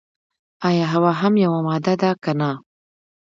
[0.67, 2.51] ایا هوا هم یوه ماده ده که نه.